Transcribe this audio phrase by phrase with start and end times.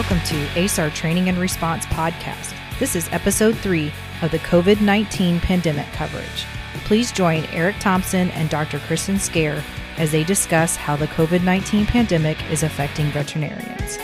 [0.00, 2.54] Welcome to ASAR Training and Response Podcast.
[2.78, 3.92] This is episode three
[4.22, 6.46] of the COVID 19 pandemic coverage.
[6.86, 8.78] Please join Eric Thompson and Dr.
[8.78, 9.62] Kristen Skaer
[9.98, 13.98] as they discuss how the COVID 19 pandemic is affecting veterinarians.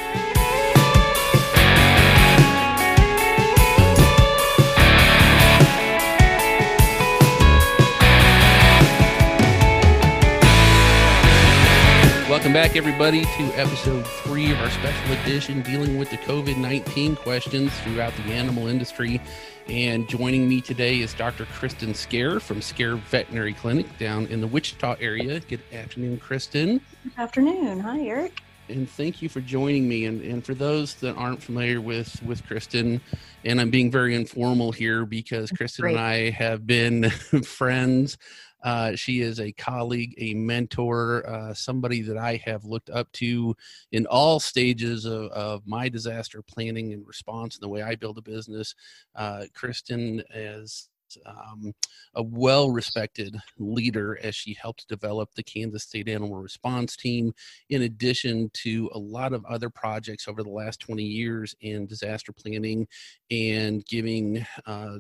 [12.47, 17.17] Welcome back, everybody, to episode three of our special edition dealing with the COVID 19
[17.17, 19.21] questions throughout the animal industry.
[19.67, 21.47] And joining me today is Dr.
[21.47, 25.41] Kristen Skaer from Skaer Veterinary Clinic down in the Wichita area.
[25.41, 26.81] Good afternoon, Kristen.
[27.03, 27.81] Good afternoon.
[27.81, 28.41] Hi, Eric.
[28.69, 30.05] And thank you for joining me.
[30.05, 33.01] And, and for those that aren't familiar with, with Kristen,
[33.45, 35.97] and I'm being very informal here because Kristen Great.
[35.97, 37.11] and I have been
[37.45, 38.19] friends
[38.67, 43.55] uh, she is a colleague, a mentor, uh, somebody that I have looked up to
[43.93, 48.19] in all stages of, of, my disaster planning and response and the way I build
[48.19, 48.75] a business.
[49.15, 50.89] Uh, Kristen is
[51.25, 51.73] um,
[52.15, 57.33] a well respected leader as she helped develop the Kansas State Animal Response Team,
[57.71, 62.33] in addition to a lot of other projects over the last 20 years in disaster
[62.33, 62.89] planning
[63.31, 64.97] and giving uh,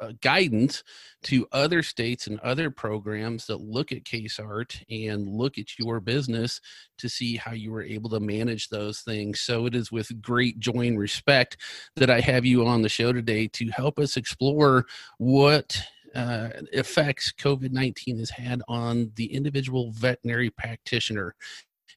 [0.00, 0.82] uh, guidance
[1.22, 6.60] to other states and other programs that look at KSART and look at your business
[6.98, 9.40] to see how you were able to manage those things.
[9.40, 11.56] So it is with great joy and respect
[11.96, 14.86] that I have you on the show today to help us explore
[15.18, 15.80] what
[16.14, 21.36] uh, effects COVID 19 has had on the individual veterinary practitioner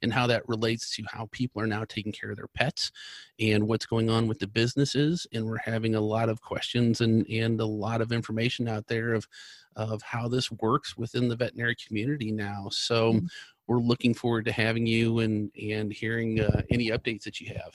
[0.01, 2.91] and how that relates to how people are now taking care of their pets
[3.39, 5.27] and what's going on with the businesses.
[5.33, 9.13] And we're having a lot of questions and, and a lot of information out there
[9.13, 9.27] of,
[9.75, 12.67] of how this works within the veterinary community now.
[12.71, 13.25] So mm-hmm.
[13.67, 17.73] we're looking forward to having you and, and hearing uh, any updates that you have.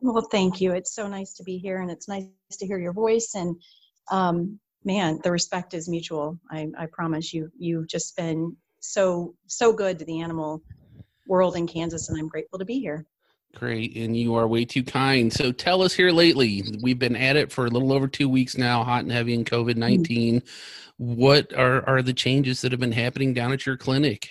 [0.00, 0.72] Well, thank you.
[0.72, 3.34] It's so nice to be here and it's nice to hear your voice.
[3.34, 3.56] And
[4.10, 6.38] um, man, the respect is mutual.
[6.50, 10.62] I, I promise you, you've just been so, so good to the animal
[11.26, 13.06] world in Kansas, and I'm grateful to be here.
[13.54, 15.32] Great, and you are way too kind.
[15.32, 18.58] So tell us here lately, we've been at it for a little over two weeks
[18.58, 20.40] now, hot and heavy in COVID 19.
[20.40, 20.46] Mm-hmm.
[20.98, 24.28] What are, are the changes that have been happening down at your clinic?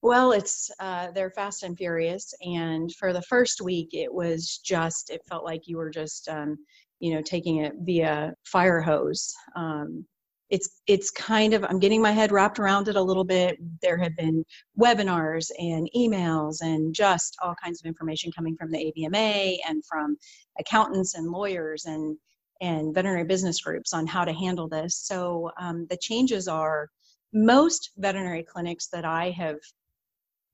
[0.00, 5.10] Well, it's uh, they're fast and furious, and for the first week, it was just
[5.10, 6.58] it felt like you were just um,
[7.00, 9.34] you know taking it via fire hose.
[9.56, 10.06] Um,
[10.50, 13.58] it's it's kind of i'm getting my head wrapped around it a little bit.
[13.82, 14.44] There have been
[14.78, 20.16] webinars and emails and just all kinds of information coming from the avma and from
[20.58, 22.16] accountants and lawyers and
[22.60, 24.96] and veterinary business groups on how to handle this.
[24.96, 26.88] So um, the changes are
[27.34, 29.56] most veterinary clinics that i have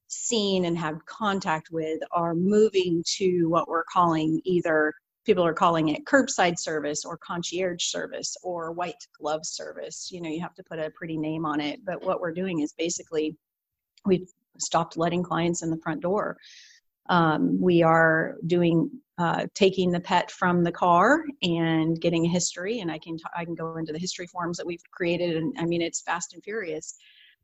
[0.08, 4.92] seen and have contact with are moving to what we're calling either
[5.30, 10.08] people are calling it curbside service or concierge service or white glove service.
[10.10, 11.84] You know, you have to put a pretty name on it.
[11.84, 13.36] But what we're doing is basically
[14.04, 16.36] we've stopped letting clients in the front door.
[17.08, 22.80] Um, we are doing uh, taking the pet from the car and getting a history,
[22.80, 25.54] and I can t- I can go into the history forms that we've created, and
[25.60, 26.96] I mean it's fast and furious.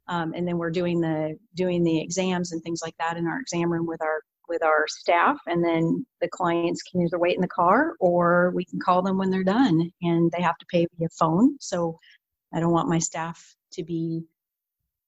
[0.09, 3.39] Um, and then we're doing the doing the exams and things like that in our
[3.39, 7.41] exam room with our with our staff and then the clients can either wait in
[7.41, 10.87] the car or we can call them when they're done and they have to pay
[10.99, 11.57] via phone.
[11.61, 11.99] So
[12.55, 14.25] i don't want my staff to be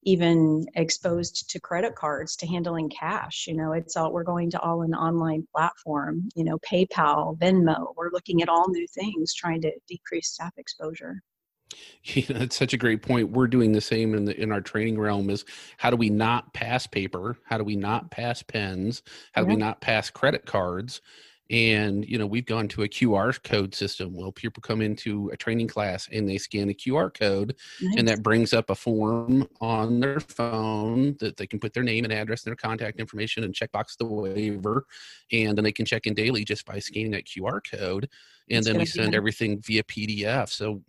[0.04, 3.72] even exposed to credit cards to handling cash you know?
[3.72, 7.94] It's all we're going to all an online platform you know paypal venmo.
[7.96, 11.22] We're looking at all new things trying to decrease staff exposure
[12.04, 13.30] Yeah, that's such a great point.
[13.30, 15.44] We're doing the same in the in our training realm is
[15.76, 17.36] how do we not pass paper?
[17.44, 19.02] How do we not pass pens?
[19.32, 21.02] How do we not pass credit cards?
[21.50, 24.14] And you know, we've gone to a QR code system.
[24.14, 27.96] Well, people come into a training class and they scan a QR code nice.
[27.96, 32.04] and that brings up a form on their phone that they can put their name
[32.04, 34.86] and address and their contact information and checkbox the waiver.
[35.32, 38.08] And then they can check in daily just by scanning that QR code.
[38.50, 40.50] And it's then we send everything via PDF.
[40.50, 40.82] So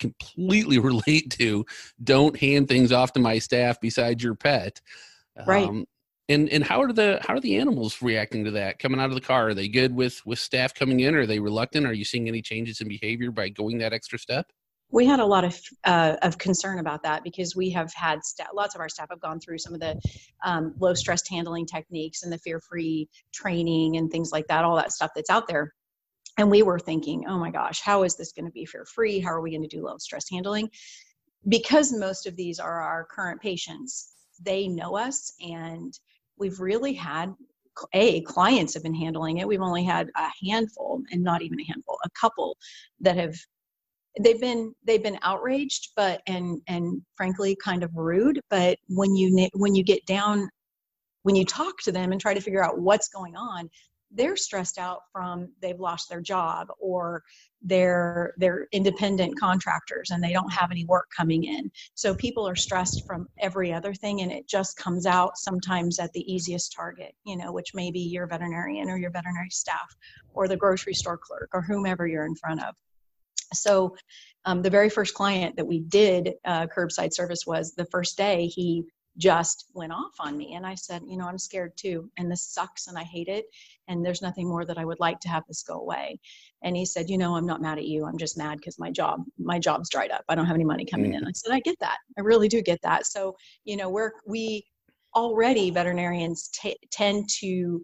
[0.00, 1.64] completely relate to
[2.02, 4.80] don't hand things off to my staff besides your pet.
[5.46, 5.68] Right.
[5.68, 5.86] Um,
[6.28, 8.78] and and how are the how are the animals reacting to that?
[8.78, 11.14] Coming out of the car are they good with with staff coming in?
[11.14, 11.86] Are they reluctant?
[11.86, 14.46] Are you seeing any changes in behavior by going that extra step?
[14.92, 18.48] We had a lot of uh, of concern about that because we have had st-
[18.54, 20.00] lots of our staff have gone through some of the
[20.44, 24.76] um, low stress handling techniques and the fear free training and things like that all
[24.76, 25.74] that stuff that's out there
[26.38, 29.20] and we were thinking, oh my gosh, how is this going to be fear free?
[29.20, 30.70] How are we going to do low stress handling?
[31.48, 35.98] Because most of these are our current patients, they know us and
[36.38, 37.34] we've really had
[37.94, 41.64] a clients have been handling it we've only had a handful and not even a
[41.64, 42.56] handful a couple
[43.00, 43.34] that have
[44.20, 49.48] they've been they've been outraged but and and frankly kind of rude but when you
[49.54, 50.48] when you get down
[51.22, 53.68] when you talk to them and try to figure out what's going on
[54.12, 57.22] they're stressed out from they've lost their job or
[57.62, 61.70] they're they're independent contractors and they don't have any work coming in.
[61.94, 66.12] So people are stressed from every other thing and it just comes out sometimes at
[66.12, 69.94] the easiest target you know which may be your veterinarian or your veterinary staff
[70.34, 72.74] or the grocery store clerk or whomever you're in front of.
[73.52, 73.96] So
[74.44, 78.46] um, the very first client that we did uh, curbside service was the first day
[78.46, 78.84] he
[79.16, 80.54] just went off on me.
[80.54, 82.10] And I said, you know, I'm scared too.
[82.16, 83.46] And this sucks and I hate it.
[83.88, 86.18] And there's nothing more that I would like to have this go away.
[86.62, 88.04] And he said, you know, I'm not mad at you.
[88.04, 90.24] I'm just mad because my job, my job's dried up.
[90.28, 91.22] I don't have any money coming mm-hmm.
[91.24, 91.28] in.
[91.28, 91.98] I said, I get that.
[92.18, 93.06] I really do get that.
[93.06, 94.64] So, you know, we're, we
[95.16, 97.82] already veterinarians t- tend to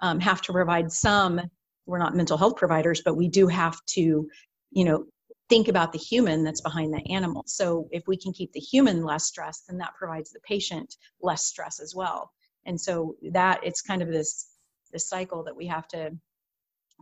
[0.00, 1.40] um, have to provide some,
[1.86, 4.26] we're not mental health providers, but we do have to,
[4.70, 5.04] you know,
[5.52, 7.42] think about the human that's behind the animal.
[7.46, 11.44] So if we can keep the human less stressed, then that provides the patient less
[11.44, 12.32] stress as well.
[12.64, 14.46] And so that it's kind of this
[14.92, 16.12] this cycle that we have to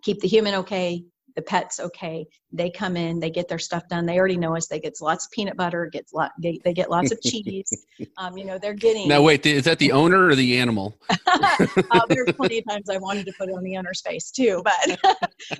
[0.02, 1.04] keep the human okay,
[1.36, 2.26] the pet's okay.
[2.52, 4.06] They come in, they get their stuff done.
[4.06, 4.66] They already know us.
[4.66, 7.86] They get lots of peanut butter, gets lot, they, they get lots of cheese.
[8.16, 9.08] Um, you know, they're getting.
[9.08, 10.98] Now, wait, is that the owner or the animal?
[11.26, 14.62] uh, there's plenty of times I wanted to put it on the owner's face too,
[14.64, 15.00] but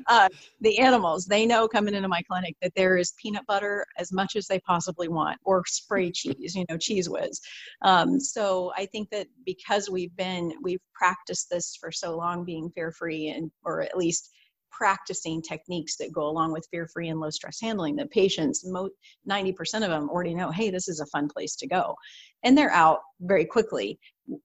[0.06, 0.28] uh,
[0.60, 4.36] the animals, they know coming into my clinic that there is peanut butter as much
[4.36, 7.40] as they possibly want, or spray cheese, you know, Cheez Whiz.
[7.82, 12.70] Um, so I think that because we've been, we've practiced this for so long, being
[12.70, 14.30] fear free and, or at least
[14.70, 17.96] practicing techniques that go along with fear free and low stress handling.
[17.96, 21.94] that patients, 90% of them already know, hey, this is a fun place to go.
[22.42, 23.98] And they're out very quickly.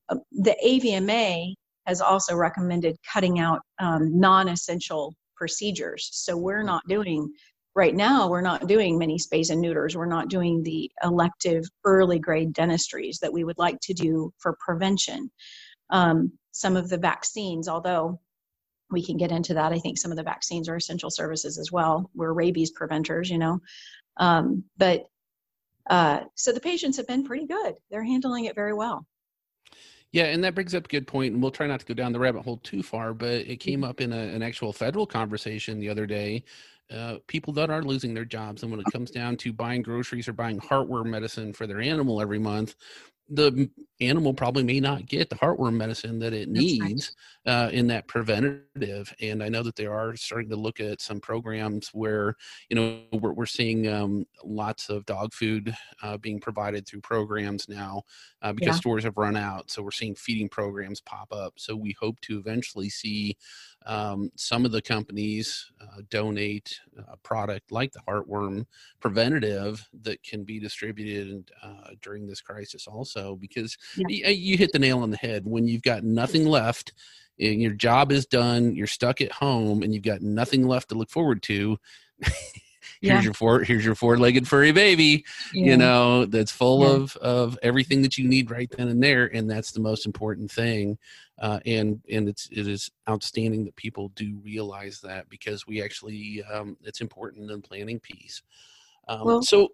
[0.10, 1.54] Uh, the AVMA
[1.86, 6.10] has also recommended cutting out um, non essential procedures.
[6.12, 7.32] So we're not doing
[7.76, 12.18] right now we're not doing many spays and neuters we're not doing the elective early
[12.18, 15.30] grade dentistries that we would like to do for prevention
[15.90, 18.20] um, some of the vaccines although
[18.92, 19.74] we can get into that.
[19.74, 22.10] I think some of the vaccines are essential services as well.
[22.14, 23.60] We're rabies preventers, you know.
[24.18, 25.08] Um, but
[25.90, 27.76] uh, so the patients have been pretty good.
[27.90, 29.06] They're handling it very well.
[30.12, 31.34] Yeah, and that brings up a good point.
[31.34, 33.82] and we'll try not to go down the rabbit hole too far, but it came
[33.82, 33.90] mm-hmm.
[33.90, 36.44] up in a, an actual federal conversation the other day.
[36.90, 40.28] Uh, people that are losing their jobs, and when it comes down to buying groceries
[40.28, 42.76] or buying heartworm medicine for their animal every month,
[43.30, 43.70] the
[44.02, 47.52] animal probably may not get the heartworm medicine that it needs right.
[47.52, 49.14] uh, in that preventative.
[49.22, 52.36] And I know that they are starting to look at some programs where,
[52.70, 57.68] you know, we're, we're seeing um, lots of dog food uh, being provided through programs
[57.70, 58.04] now
[58.42, 58.80] uh, because yeah.
[58.80, 59.72] stores have run out.
[59.72, 61.54] So we're seeing feeding programs pop up.
[61.58, 63.38] So we hope to eventually see
[63.86, 68.66] um, some of the companies uh, donate a product like the heartworm
[69.00, 74.30] preventative that can be distributed uh, during this crisis also because yeah.
[74.30, 76.94] you, you hit the nail on the head when you've got nothing left
[77.40, 80.96] and your job is done you're stuck at home and you've got nothing left to
[80.96, 81.78] look forward to
[83.02, 83.22] here's yeah.
[83.22, 85.72] your four here's your four-legged furry baby yeah.
[85.72, 86.96] you know that's full yeah.
[86.96, 90.52] of of everything that you need right then and there and that's the most important
[90.52, 90.98] thing
[91.40, 96.44] uh, and and it's it is outstanding that people do realize that because we actually
[96.52, 98.42] um, it's important in planning piece
[99.08, 99.70] um, well, so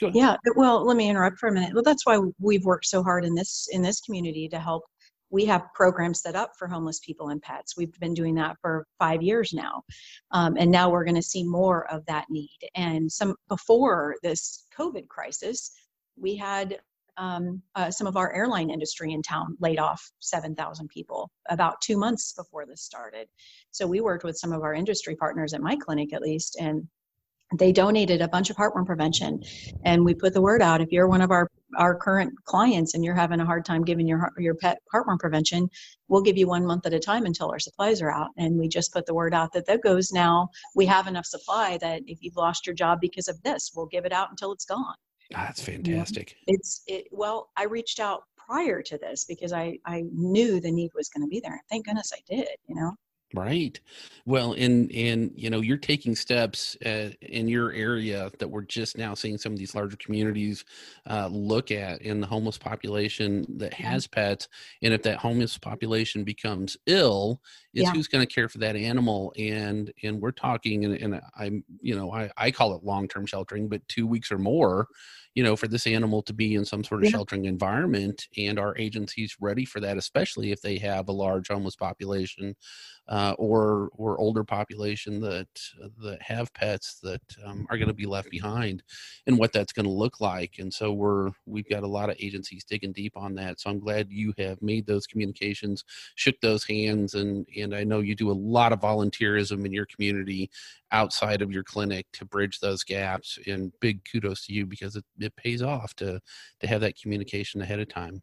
[0.00, 3.24] yeah well let me interrupt for a minute well that's why we've worked so hard
[3.24, 4.82] in this in this community to help
[5.30, 7.76] we have programs set up for homeless people and pets.
[7.76, 9.82] We've been doing that for five years now,
[10.30, 12.58] um, and now we're going to see more of that need.
[12.74, 15.72] And some before this COVID crisis,
[16.16, 16.78] we had
[17.16, 21.96] um, uh, some of our airline industry in town laid off 7,000 people about two
[21.96, 23.28] months before this started.
[23.70, 26.88] So we worked with some of our industry partners at my clinic, at least, and
[27.54, 29.42] they donated a bunch of heartworm prevention.
[29.84, 33.04] And we put the word out if you're one of our our current clients and
[33.04, 35.68] you're having a hard time giving your your pet heartworm prevention
[36.08, 38.30] we'll give you one month at a time until our supplies are out.
[38.36, 41.78] And we just put the word out that that goes now we have enough supply
[41.80, 44.64] that if you've lost your job because of this we'll give it out until it's
[44.64, 44.94] gone
[45.34, 46.36] ah, that's fantastic.
[46.46, 50.90] It's it well i reached out prior to this because i i knew the need
[50.94, 51.60] was going to be there.
[51.70, 52.92] Thank goodness i did you know
[53.34, 53.78] Right.
[54.24, 58.96] Well, and and you know, you're taking steps uh, in your area that we're just
[58.96, 60.64] now seeing some of these larger communities
[61.10, 64.48] uh, look at in the homeless population that has pets,
[64.80, 67.42] and if that homeless population becomes ill,
[67.74, 67.90] is yeah.
[67.90, 69.32] who's going to care for that animal?
[69.36, 73.26] And and we're talking, and, and I'm you know I I call it long term
[73.26, 74.86] sheltering, but two weeks or more
[75.36, 77.10] you know, for this animal to be in some sort of Yeah.
[77.10, 81.76] sheltering environment, and our agencies ready for that, especially if they have a large homeless
[81.76, 82.56] population
[83.08, 85.48] uh, or or older population that
[86.02, 88.82] that have pets that um, are going to be left behind,
[89.26, 90.56] and what that's going to look like.
[90.58, 93.60] And so we're we've got a lot of agencies digging deep on that.
[93.60, 95.84] So I'm glad you have made those communications,
[96.16, 99.86] shook those hands, and and I know you do a lot of volunteerism in your
[99.86, 100.50] community
[100.96, 103.38] outside of your clinic to bridge those gaps.
[103.46, 106.20] And big kudos to you because it, it pays off to
[106.60, 108.22] to have that communication ahead of time.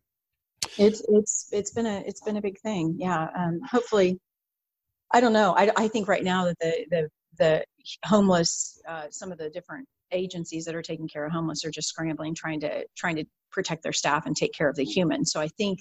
[0.77, 4.19] it's it's it's been a it's been a big thing yeah um hopefully
[5.11, 7.63] i don't know i, I think right now that the the the
[8.05, 11.89] homeless uh, some of the different agencies that are taking care of homeless are just
[11.89, 15.39] scrambling trying to trying to protect their staff and take care of the human so
[15.39, 15.79] i think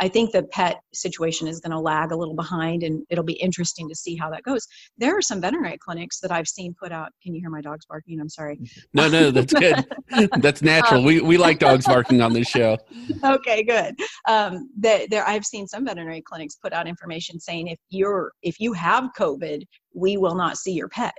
[0.00, 3.34] i think the pet situation is going to lag a little behind and it'll be
[3.34, 4.66] interesting to see how that goes
[4.98, 7.86] there are some veterinary clinics that i've seen put out can you hear my dogs
[7.86, 8.58] barking i'm sorry
[8.92, 9.84] No, no, that's good.
[10.38, 11.04] that's natural.
[11.04, 12.76] We we like dogs barking on this show.
[13.24, 13.94] okay good
[14.28, 18.58] um, that there i've seen some veterinary clinics put out information saying if you're if
[18.60, 19.62] you have covid
[19.94, 21.16] we will not see your pet.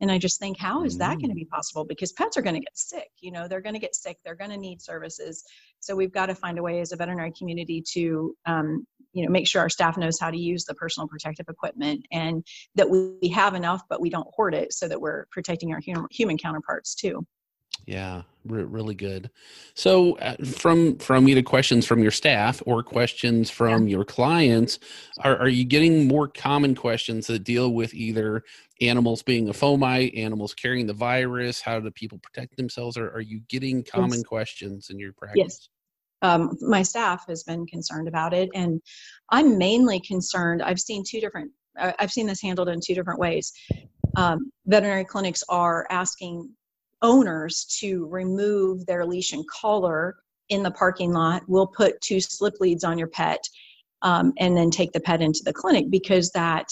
[0.00, 1.84] And i just think how is that going to be possible?
[1.84, 4.34] Because pets are going to get sick you know they're going to get sick they're
[4.34, 5.44] going to need services.
[5.80, 9.30] So we've got to find a way as a veterinary community to um, you know
[9.30, 13.28] make sure our staff knows how to use the personal protective equipment and that we
[13.28, 16.94] have enough but we don't hoard it so that we're protecting our human, human counterparts
[16.94, 17.24] too
[17.86, 19.30] Yeah, re- really good.
[19.74, 24.78] So, uh, from from either questions from your staff or questions from your clients,
[25.22, 28.42] are are you getting more common questions that deal with either
[28.80, 31.60] animals being a fomite, animals carrying the virus?
[31.60, 32.96] How do people protect themselves?
[32.96, 34.22] Or are you getting common Yes.
[34.24, 35.68] questions in your practice?
[36.22, 38.80] um, my staff has been concerned about it and
[39.30, 43.20] i'm mainly concerned i've seen two different I- i've seen this handled in two different
[43.20, 43.52] ways
[44.16, 46.48] um, veterinary clinics are asking
[47.04, 50.16] owners to remove their leash and collar
[50.48, 53.42] in the parking lot we'll put two slip leads on your pet
[54.02, 56.66] um, and then take the pet into the clinic because that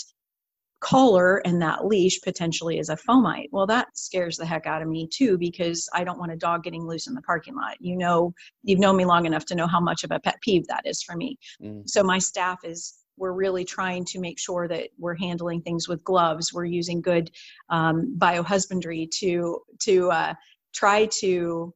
[0.82, 3.48] collar and that leash potentially is a fomite.
[3.52, 6.64] Well, that scares the heck out of me too because I don't want a dog
[6.64, 7.76] getting loose in the parking lot.
[7.80, 8.34] You know,
[8.64, 11.00] you've known me long enough to know how much of a pet peeve that is
[11.02, 11.38] for me.
[11.62, 11.88] Mm.
[11.88, 16.02] So my staff is we're really trying to make sure that we're handling things with
[16.04, 16.52] gloves.
[16.52, 17.30] We're using good
[17.70, 20.34] um, biohusbandry to to uh,
[20.72, 21.72] try to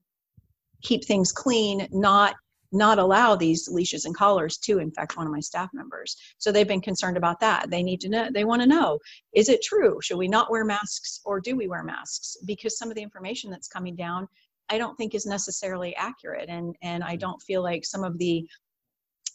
[0.83, 2.37] keep things clean, not
[2.73, 6.17] not allow these leashes and collars to infect one of my staff members.
[6.39, 7.71] So they've been concerned about that.
[7.71, 8.99] They need to know, they want to know,
[9.33, 9.99] is it true?
[10.03, 12.37] Should we not wear masks or do we wear masks?
[12.45, 14.29] Because some of the information that's coming down,
[14.69, 16.49] I don't think is necessarily accurate.
[16.49, 18.47] And, and I don't feel like some of the,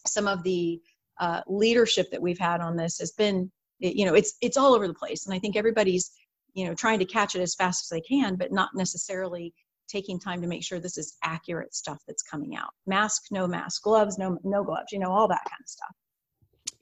[0.05, 0.81] some of the
[1.21, 3.49] uh, leadership that we've had on this has been,
[3.79, 5.25] you know, it's, it's all over the place.
[5.25, 6.11] And I think everybody's,
[6.53, 9.53] you know, trying to catch it as fast as they can, but not necessarily
[9.87, 12.71] taking time to make sure this is accurate stuff that's coming out.
[12.87, 15.95] Mask, no mask, gloves, no no gloves, you know, all that kind of stuff.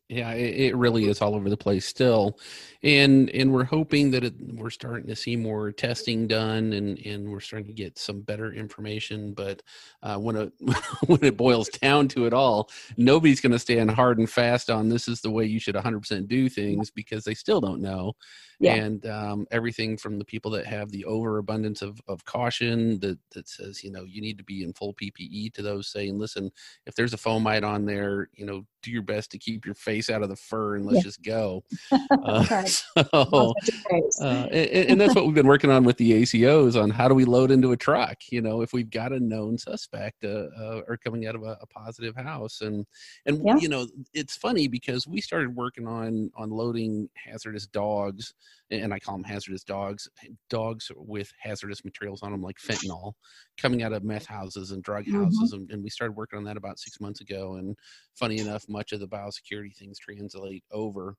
[0.09, 2.39] Yeah, it, it really is all over the place still,
[2.81, 7.29] and and we're hoping that it, we're starting to see more testing done, and and
[7.29, 9.33] we're starting to get some better information.
[9.33, 9.61] But
[10.01, 10.53] uh, when it
[11.05, 14.89] when it boils down to it all, nobody's going to stand hard and fast on
[14.89, 18.15] this is the way you should 100% do things because they still don't know.
[18.59, 18.75] Yeah.
[18.75, 23.47] And um, everything from the people that have the overabundance of, of caution that, that
[23.47, 26.51] says, you know, you need to be in full PPE to those saying, listen,
[26.85, 29.98] if there's a fomite on there, you know, do your best to keep your face
[30.07, 31.01] out of the fur and let's Yeah.
[31.03, 31.63] just go.
[32.23, 32.67] Uh, Right.
[32.97, 34.19] so, All such a praise.
[34.21, 37.15] uh, and, and that's what we've been working on with the ACOs on how do
[37.15, 38.17] we load into a truck?
[38.29, 41.57] You know, if we've got a known suspect uh, uh, or coming out of a,
[41.61, 42.85] a positive house, and
[43.25, 43.57] and Yeah.
[43.57, 48.33] you know, it's funny because we started working on on loading hazardous dogs,
[48.69, 50.09] and I call them hazardous dogs,
[50.49, 53.13] dogs with hazardous materials on them like fentanyl,
[53.57, 55.23] coming out of meth houses and drug Mhm.
[55.23, 57.55] houses, and, and we started working on that about six months ago.
[57.55, 57.77] And
[58.15, 61.15] funny enough, much of the biosecurity things translate over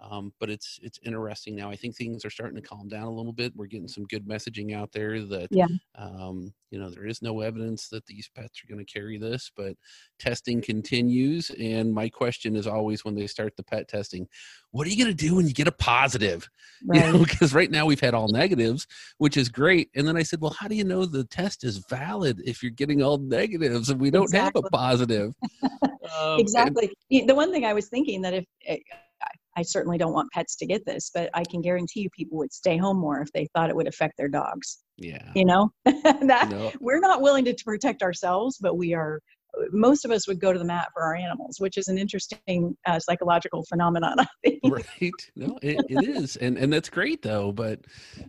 [0.00, 1.70] um, but it's it's interesting now.
[1.70, 3.52] I think things are starting to calm down a little bit.
[3.54, 5.66] We're getting some good messaging out there that Yeah.
[5.96, 9.50] um, you know there is no evidence that these pets are going to carry this,
[9.56, 9.74] but
[10.18, 11.50] testing continues.
[11.58, 14.26] And my question is always when they start the pet testing,
[14.70, 16.48] what are you going to do when you get a positive?
[16.82, 17.28] You know, Right.
[17.28, 18.86] because right now we've had all negatives,
[19.18, 19.90] which is great.
[19.94, 22.70] And then I said, well, how do you know the test is valid if you're
[22.70, 25.34] getting all negatives and we don't have a positive?
[26.18, 26.90] Um, exactly.
[27.10, 28.78] Y- The one thing I was thinking that if eh,
[29.56, 32.52] I- certainly don't want pets to get this, but I can guarantee you people would
[32.52, 34.78] stay home more if they thought it would affect their dogs.
[34.96, 35.30] yeah.
[35.34, 36.72] You know, that No.
[36.80, 39.20] we're not willing to, to protect ourselves, but we are
[39.72, 42.76] most of us would go to the mat for our animals, which is an interesting
[42.86, 44.16] uh, psychological phenomenon.
[44.20, 44.60] I think.
[44.64, 45.14] Right?
[45.36, 47.52] No, it, it is, and and that's great though.
[47.52, 47.80] But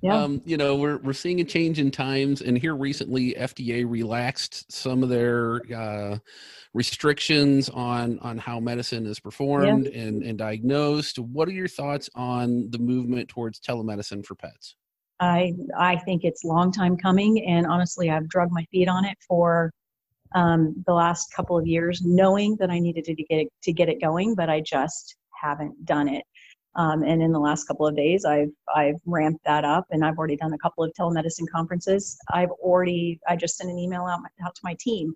[0.02, 0.16] yeah.
[0.16, 4.72] um, you know, we're we're seeing a change in times, and here recently, FDA relaxed
[4.72, 6.18] some of their uh,
[6.74, 10.02] restrictions on on how medicine is performed yeah.
[10.02, 11.20] and and diagnosed.
[11.20, 14.76] What are your thoughts on the movement towards telemedicine for pets?
[15.20, 19.18] I I think it's long time coming, and honestly, I've drugged my feet on it
[19.28, 19.72] for
[20.34, 23.90] um, the last couple of years, knowing that I needed to get it, to get
[23.90, 26.24] it going, but I just haven't done it.
[26.76, 30.18] Um, and in the last couple of days, I've I've ramped that up, and I've
[30.18, 32.18] already done a couple of telemedicine conferences.
[32.32, 35.14] I've already I just sent an email out, out to my team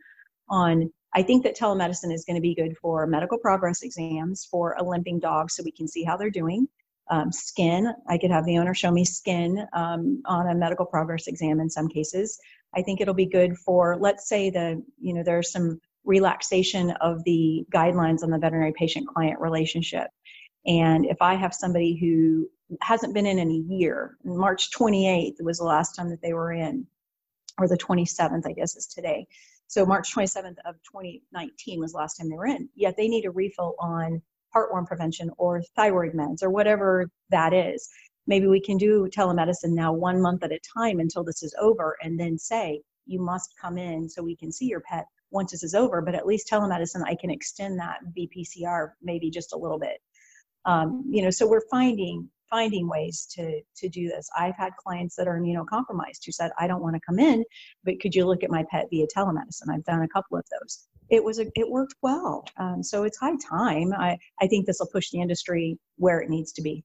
[0.50, 0.92] on.
[1.14, 4.84] I think that telemedicine is going to be good for medical progress exams for a
[4.84, 6.68] limping dog, so we can see how they're doing.
[7.10, 11.28] Um, skin, I could have the owner show me skin um, on a medical progress
[11.28, 12.38] exam in some cases.
[12.76, 17.24] I think it'll be good for, let's say, the you know there's some relaxation of
[17.24, 20.08] the guidelines on the veterinary patient client relationship.
[20.66, 22.50] And if I have somebody who
[22.82, 26.52] hasn't been in in a year, March 28th was the last time that they were
[26.52, 26.86] in,
[27.58, 29.28] or the 27th, I guess is today.
[29.68, 32.70] So March 27th of 2019 was the last time they were in.
[32.76, 34.22] Yet they need a refill on
[34.56, 37.90] heartworm prevention or thyroid meds or whatever that is
[38.28, 41.96] maybe we can do telemedicine now one month at a time until this is over
[42.02, 45.64] and then say you must come in so we can see your pet once this
[45.64, 49.80] is over but at least telemedicine i can extend that vpcr maybe just a little
[49.80, 50.00] bit.
[50.66, 54.30] Um, you know so we're finding finding ways to to do this.
[54.38, 57.44] I've had clients that are immunocompromised who said i don't want to come in
[57.84, 59.70] but could you look at my pet via telemedicine?
[59.72, 60.88] I've done a couple of those.
[61.10, 62.44] It was a, it worked well.
[62.58, 63.94] Um, so it's high time.
[63.94, 66.84] I i think this will push the industry where it needs to be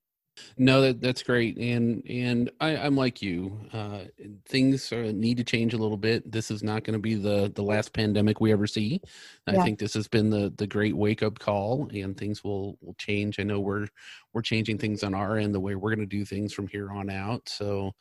[0.59, 3.59] no, that that's great, and and I, I'm like you.
[3.73, 4.01] Uh,
[4.47, 6.31] things are, need to change a little bit.
[6.31, 9.01] This is not going to be the the last pandemic we ever see.
[9.47, 12.95] I think this has been the the great wake up call, and things will will
[12.95, 13.41] change.
[13.41, 13.89] I know we're
[14.33, 16.91] we're changing things on our end, the way we're going to do things from here
[16.91, 17.49] on out.
[17.49, 17.93] So,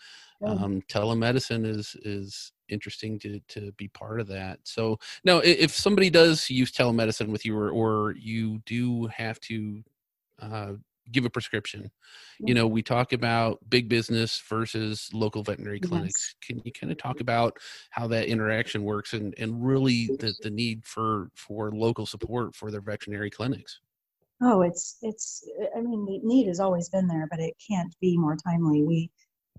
[0.45, 4.59] um, telemedicine is is interesting to to be part of that.
[4.63, 9.83] So now, if somebody does use telemedicine with you, or or you do have to
[10.41, 10.73] uh,
[11.11, 11.91] give a prescription.
[12.39, 12.55] You mm-hmm.
[12.55, 16.35] know, we talk about big business versus local veterinary clinics.
[16.41, 16.47] Yes.
[16.47, 17.57] Can you kind of talk about
[17.91, 22.71] how that interaction works and, and really the, the need for, for local support for
[22.71, 23.79] their veterinary clinics?
[24.41, 25.43] Oh, it's, it's,
[25.75, 28.83] I mean, the need has always been there, but it can't be more timely.
[28.83, 29.11] We,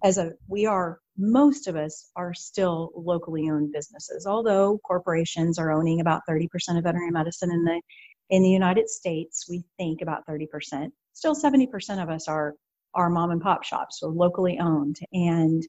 [0.03, 5.71] as a, we are, most of us are still locally owned businesses, although corporations are
[5.71, 6.47] owning about 30%
[6.79, 7.83] of veterinary medicine in the,
[8.31, 12.55] in the United States, we think about 30% still 70% of us are
[12.95, 14.97] are mom and pop shops or locally owned.
[15.13, 15.63] And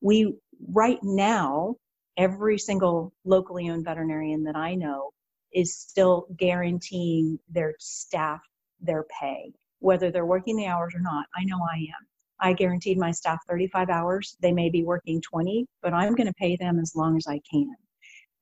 [0.00, 0.34] we
[0.72, 1.74] right now
[2.16, 5.10] every single locally owned veterinarian that i know
[5.52, 8.40] is still guaranteeing their staff
[8.80, 11.26] their pay whether they're working the hours or not.
[11.36, 12.06] I know i am.
[12.40, 14.36] I guaranteed my staff 35 hours.
[14.40, 17.40] They may be working 20 but i'm going to pay them as long as i
[17.50, 17.74] can.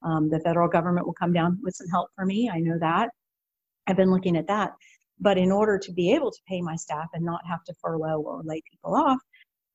[0.03, 2.51] Um, the federal government will come down with some help for me.
[2.53, 3.11] I know that.
[3.87, 4.73] I've been looking at that
[5.21, 8.21] but in order to be able to pay my staff and not have to furlough
[8.21, 9.19] or lay people off,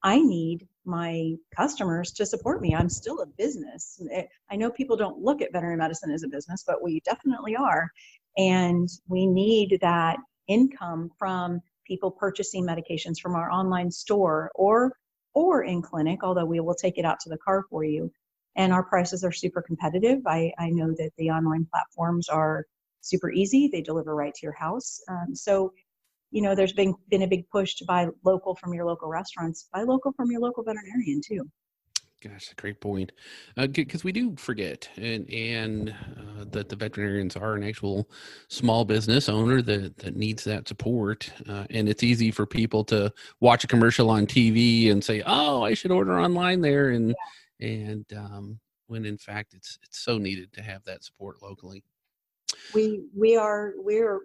[0.04, 2.74] I need my customers to support me.
[2.74, 4.02] I'm still a business.
[4.12, 7.56] Eh, I know people don't look at veterinary medicine as a business, but we definitely
[7.56, 7.90] are.
[8.38, 14.94] And we need that income from people purchasing medications from our online store or
[15.34, 18.12] or in clinic, although we will take it out to the car for you.
[18.58, 20.20] And our prices are super competitive.
[20.28, 22.66] I, I know that the online platforms are
[23.02, 23.70] super easy.
[23.72, 25.00] They deliver right to your house.
[25.10, 25.74] Um, so,
[26.32, 29.68] you know, there's been been a big push to buy local from your local restaurants.
[29.74, 31.50] Buy local from your local veterinarian too.
[32.22, 33.12] Gosh, a great point.
[33.56, 38.08] Because uh, we do forget, and and uh, that the veterinarians are an actual
[38.48, 41.32] small business owner that that needs that support.
[41.50, 45.64] Uh, and it's easy for people to watch a commercial on TV and say, "Oh,
[45.64, 47.16] I should order online there," and
[47.60, 47.68] yeah.
[47.68, 51.84] and um, when in fact it's it's so needed to have that support locally
[52.74, 54.22] we we are we're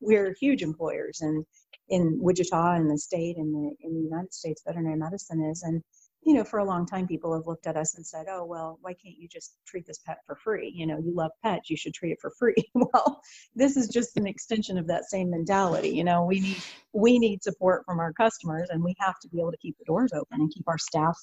[0.00, 1.44] we're huge employers and
[1.88, 5.62] in Wichita and the state and the in the United States veterinary medicine is.
[5.62, 5.82] And
[6.22, 8.78] you know for a long time people have looked at us and said oh well
[8.80, 10.72] why can't you just treat this pet for free?
[10.74, 12.54] You know you love pets you should treat it for free.
[12.74, 13.20] Well
[13.54, 17.42] this is just an extension of that same mentality you know we need we need
[17.42, 20.40] support from our customers and we have to be able to keep the doors open
[20.40, 21.18] and keep our staff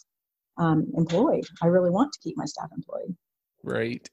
[0.58, 1.45] um, employed.
[1.63, 3.15] I really want to keep my staff employed.
[3.63, 4.08] Right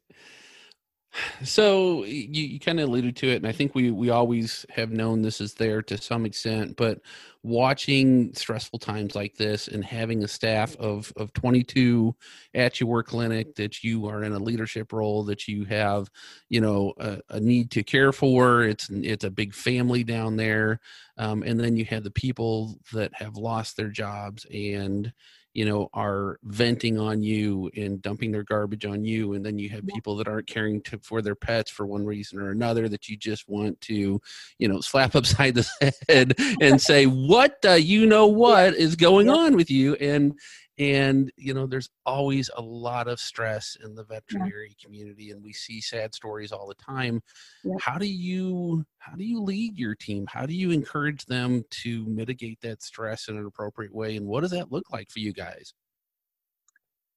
[1.44, 4.90] So you, you kind of alluded to it, and I think we we always have
[4.90, 6.76] known this is there to some extent.
[6.76, 7.00] But
[7.42, 12.14] watching stressful times like this and having a staff of of 22
[12.54, 16.10] at your clinic that you are in a leadership role that you have
[16.48, 20.80] you know a, a need to care for it's it's a big family down there
[21.16, 25.12] um, and then you have the people that have lost their jobs and
[25.58, 29.68] you know are venting on you and dumping their garbage on you and then you
[29.68, 33.08] have people that aren't caring to, for their pets for one reason or another that
[33.08, 34.20] you just want to
[34.58, 39.28] you know slap upside the head and say what uh, you know what is going
[39.28, 39.94] on with you?
[39.96, 40.38] And
[40.78, 44.84] and you know there's always a lot of stress in the veterinary yeah.
[44.84, 47.20] community and we see sad stories all the time
[47.64, 47.74] yeah.
[47.80, 52.06] how do you how do you lead your team how do you encourage them to
[52.06, 55.32] mitigate that stress in an appropriate way and what does that look like for you
[55.32, 55.74] guys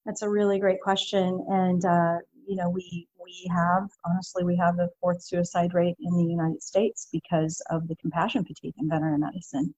[0.06, 4.76] that's a really great question and uh, you know we we have honestly we have
[4.76, 9.20] the fourth suicide rate in the united states because of the compassion fatigue in veterinary
[9.20, 9.74] medicine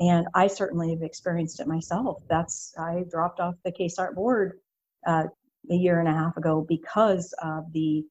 [0.00, 2.22] and I certainly have experienced it myself.
[2.28, 4.58] That's I dropped off the KSART board
[5.06, 5.24] uh,
[5.70, 8.04] a year and a half ago because of the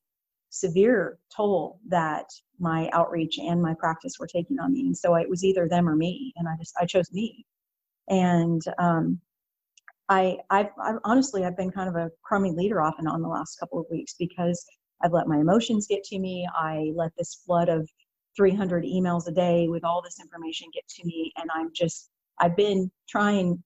[0.52, 2.26] severe toll that
[2.60, 4.82] my outreach and my practice were taking on me.
[4.82, 7.46] And so it was either them or me, and I just I chose me.
[8.08, 9.20] And um,
[10.10, 13.28] I, I've, I've honestly I've been kind of a crummy leader off and on the
[13.28, 14.64] last couple of weeks because
[15.04, 16.48] I've let my emotions get to me.
[16.56, 17.90] I let this flood of
[18.40, 22.56] 300 emails a day with all this information get to me and i'm just i've
[22.56, 23.62] been trying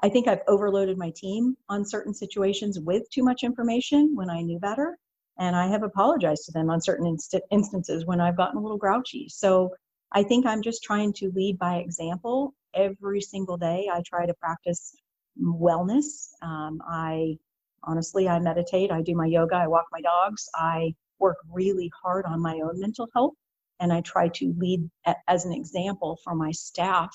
[0.00, 4.40] i think i've overloaded my team on certain situations with too much information when i
[4.40, 4.96] knew better
[5.40, 8.78] and i have apologized to them on certain inst- instances when i've gotten a little
[8.78, 9.26] grouchy.
[9.28, 9.74] So
[10.12, 12.54] i think i'm just trying to lead by example.
[12.74, 14.94] Every single day i try to practice
[15.42, 16.30] wellness.
[16.42, 17.36] Um, i
[17.82, 22.24] honestly i meditate i do my yoga i walk my dogs i work really hard
[22.24, 23.34] on my own mental health
[23.82, 24.88] and I try to lead
[25.26, 27.10] as an example for my staff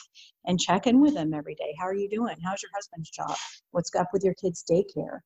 [0.45, 1.73] and check in with them every day.
[1.79, 2.35] How are you doing?
[2.43, 3.35] How's your husband's job?
[3.71, 5.21] What's up with your kids' daycare?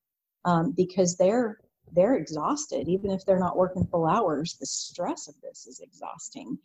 [0.45, 1.57] Um, because they're
[1.93, 4.55] they're exhausted, even if they're not working full hours.
[4.59, 6.57] The stress of this is exhausting,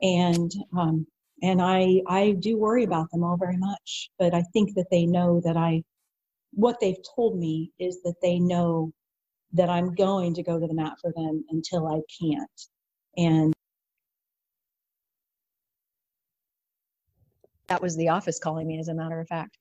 [0.00, 1.06] and um,
[1.42, 4.10] and I I do worry about them all very much.
[4.18, 5.82] But I think that they know that I
[6.52, 8.90] what they've told me is that they know
[9.52, 12.60] that I'm going to go to the mat for them until I can't.
[13.16, 13.54] And
[17.68, 19.58] that was the office calling me, as a matter of fact.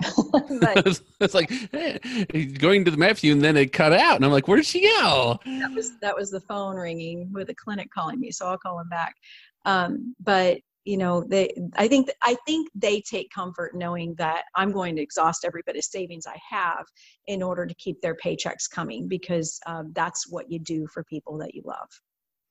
[0.60, 4.32] but, it's like hey, going to the Matthew, and then it cut out, and I'm
[4.32, 7.90] like, "Where did she go?" That was that was the phone ringing with a clinic
[7.90, 9.14] calling me, so I'll call them back.
[9.66, 14.72] Um, but you know, they I think I think they take comfort knowing that I'm
[14.72, 16.86] going to exhaust every bit of savings I have
[17.26, 21.36] in order to keep their paychecks coming because um, that's what you do for people
[21.38, 21.88] that you love.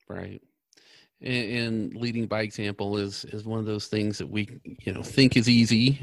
[0.08, 0.40] Right
[1.22, 5.36] and, leading by example is is one of those things that we you know think
[5.36, 5.98] is easy.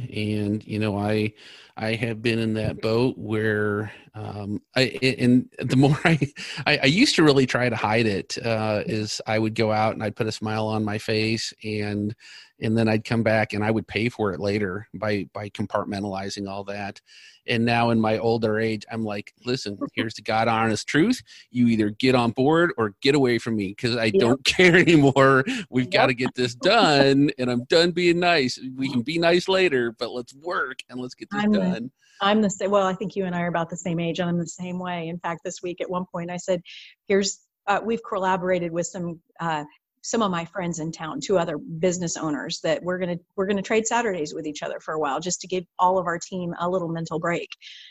[0.45, 1.33] And you know i
[1.77, 6.19] i have been in that boat where um i and the more i
[6.65, 9.93] i, I used to really try to hide it uh is i would go out
[9.93, 12.15] and i'd put a smile on my face and
[12.61, 16.49] and then i'd come back and i would pay for it later by by compartmentalizing
[16.49, 17.01] all that
[17.47, 21.21] and now in my older age, I'm like, listen, here's the God honest truth.
[21.51, 24.15] You either get on board or get away from me because I yep.
[24.19, 25.43] don't care anymore.
[25.69, 25.93] We've yep.
[25.93, 28.59] got to get this done, and I'm done being nice.
[28.75, 31.83] We can be nice later, but let's work and let's get this I'm done.
[31.83, 31.91] The,
[32.21, 32.71] I'm the same.
[32.71, 34.79] Well, I think you and I are about the same age, and I'm the same
[34.79, 35.07] way.
[35.07, 36.61] In fact, this week at one point, I said,
[37.07, 39.65] "Here's." Uh, we've collaborated with some uh,
[40.07, 43.61] some of my friends in town, two other business owners, that we're gonna we're gonna
[43.61, 46.53] trade Saturdays with each other for a while, just to give all of our team
[46.61, 47.49] a little mental break.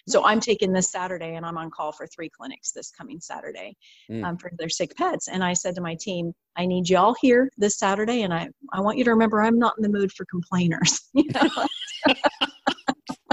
[0.08, 3.76] So I'm taking this Saturday, and I'm on call for three clinics this coming Saturday
[4.10, 4.24] mm.
[4.24, 5.28] um, for their sick pets.
[5.28, 8.80] And I said to my team, I need y'all here this Saturday, and I I
[8.80, 11.02] want you to remember I'm not in the mood for complainers.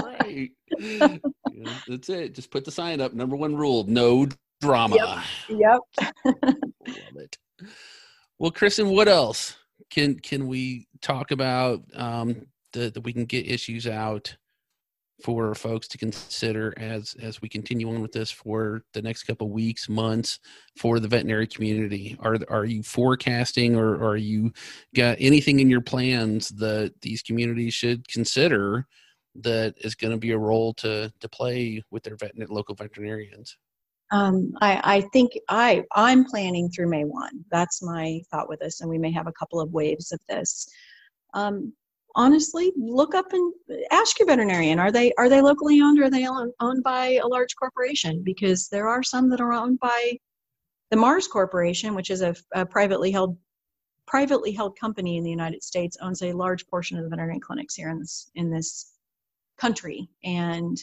[0.02, 0.50] right.
[0.78, 1.16] yeah,
[1.88, 2.34] that's it.
[2.34, 3.14] Just put the sign up.
[3.14, 4.28] Number one rule: no
[4.60, 5.24] drama.
[5.48, 5.80] Yep.
[5.96, 6.06] yep.
[6.26, 7.38] Love it.
[8.38, 9.56] Well, Kristen, what else
[9.90, 14.36] can can we talk about um, that, that we can get issues out
[15.22, 19.50] for folks to consider as as we continue on with this for the next couple
[19.50, 20.40] weeks, months
[20.76, 22.16] for the veterinary community?
[22.20, 24.52] Are are you forecasting or, or are you
[24.96, 28.86] got anything in your plans that these communities should consider
[29.36, 33.56] that is going to be a role to to play with their vet, local veterinarians?
[34.10, 37.44] Um, I, I, think I I'm planning through May one.
[37.50, 40.68] That's my thought with this, and we may have a couple of waves of this.
[41.32, 41.72] Um,
[42.14, 43.52] honestly, look up and
[43.90, 47.26] ask your veterinarian: are they are they locally owned, or are they owned by a
[47.26, 48.22] large corporation?
[48.24, 50.18] Because there are some that are owned by
[50.90, 53.36] the Mars Corporation, which is a, a privately held
[54.06, 57.74] privately held company in the United States, owns a large portion of the veterinary clinics
[57.74, 58.92] here in this in this
[59.58, 60.76] country, and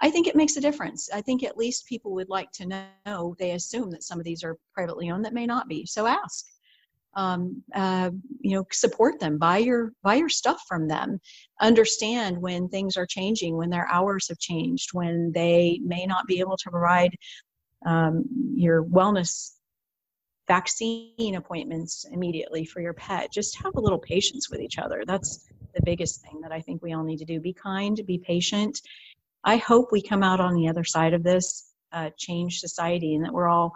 [0.00, 1.08] I think it makes a difference.
[1.12, 3.34] I think at least people would like to know.
[3.38, 5.86] They assume that some of these are privately owned that may not be.
[5.86, 6.46] So ask.
[7.14, 9.38] Um, uh, you know, support them.
[9.38, 11.18] Buy your buy your stuff from them.
[11.62, 16.40] Understand when things are changing, when their hours have changed, when they may not be
[16.40, 17.16] able to provide
[17.86, 19.52] um, your wellness
[20.46, 23.32] vaccine appointments immediately for your pet.
[23.32, 25.02] Just have a little patience with each other.
[25.06, 27.40] That's the biggest thing that I think we all need to do.
[27.40, 28.80] Be kind, be patient,
[29.46, 33.24] I hope we come out on the other side of this uh, change society and
[33.24, 33.72] that we're all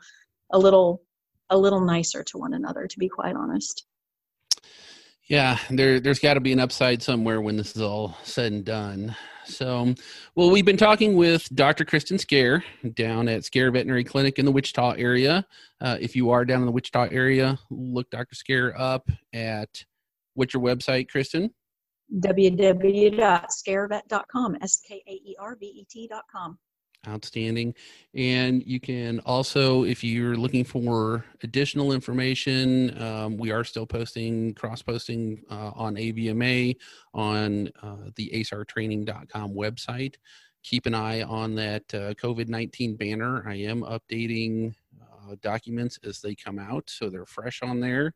[0.52, 1.02] a little
[1.48, 3.86] a little nicer to one another to be quite honest.
[5.28, 8.64] Yeah there there's got to be an upside somewhere when this is all said and
[8.64, 9.16] done.
[9.44, 9.94] So
[10.34, 12.62] well we've been talking with dr kristen skaer
[12.94, 15.46] down at skaer veterinary clinic in the wichita area.
[15.80, 19.84] Uh, if you are down in the wichita area look dr skaer up at
[20.34, 21.50] what's your website kristen
[22.18, 26.58] www.skaervet.com, S K A E R V E T.com.
[27.08, 27.74] Outstanding.
[28.14, 34.52] And you can also, if you're looking for additional information, um, we are still posting,
[34.52, 36.76] cross posting uh, on AVMA
[37.14, 40.16] on uh, the asrtraining.com website.
[40.62, 43.48] Keep an eye on that uh, COVID 19 banner.
[43.48, 48.12] I am updating uh, documents as they come out, so they're fresh on there.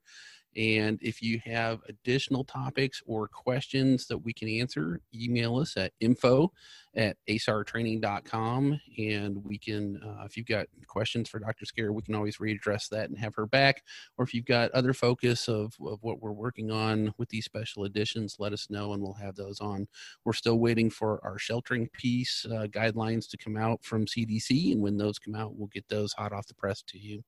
[0.56, 5.92] And if you have additional topics or questions that we can answer, email us at
[6.00, 6.52] info
[6.96, 8.80] at asrtraining.com.
[8.98, 11.64] And we can, uh, if you've got questions for Dr.
[11.64, 13.82] Skaer, we can always readdress that and have her back.
[14.16, 17.84] Or if you've got other focus of, of what we're working on with these special
[17.84, 19.86] editions, let us know and we'll have those on.
[20.24, 24.72] We're still waiting for our sheltering piece uh, guidelines to come out from CDC.
[24.72, 27.22] And when those come out, we'll get those hot off the press to you.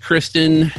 [0.00, 0.72] Kristen,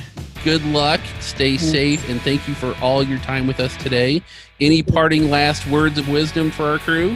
[0.44, 1.02] good luck.
[1.20, 2.08] Stay safe.
[2.10, 4.22] And thank you for all your time with us today.
[4.60, 7.16] Any parting last words of wisdom for our crew?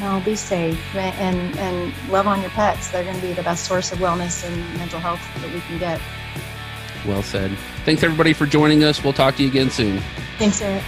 [0.00, 2.88] No, be safe and and love on your pets.
[2.90, 5.78] They're going to be the best source of wellness and mental health that we can
[5.78, 6.00] get.
[7.06, 7.50] Well said.
[7.84, 9.02] Thanks everybody for joining us.
[9.02, 10.00] We'll talk to you again soon.
[10.38, 10.84] Thanks, Eric.